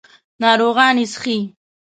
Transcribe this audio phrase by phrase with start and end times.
[0.41, 1.37] ناروغان یې څښي.